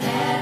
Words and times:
that. 0.00 0.35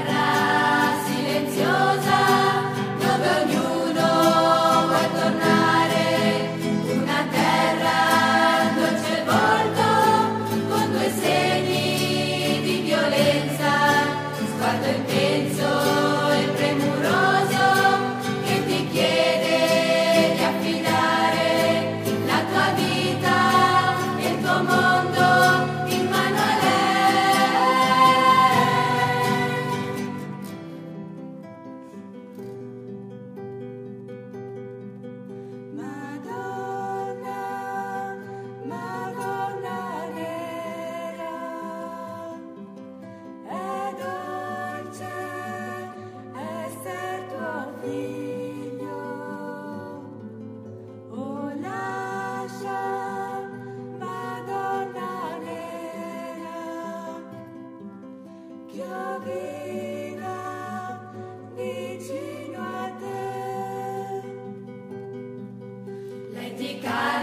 Lei 66.33 66.53
ti 66.57 66.79
cade. 66.81 67.14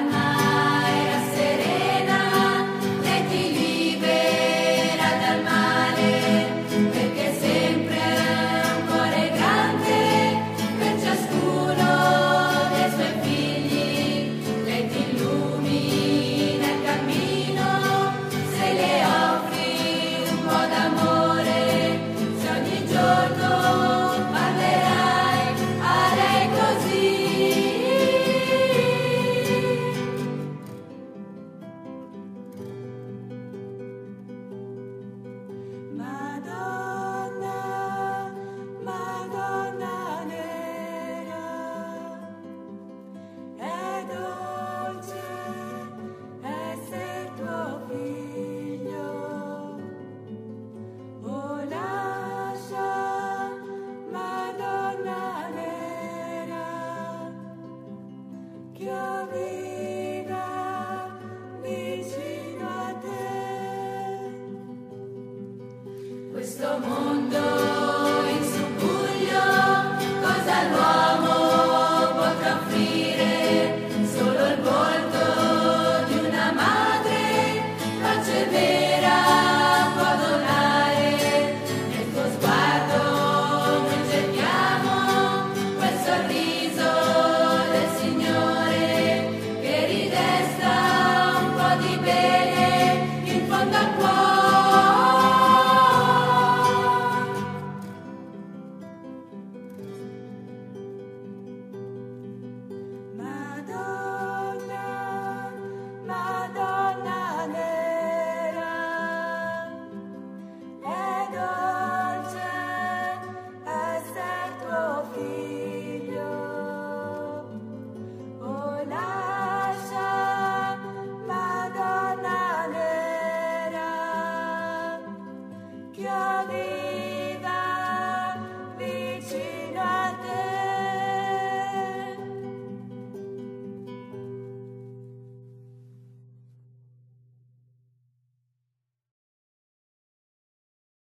Questo 66.32 66.78
mondo. 66.78 68.21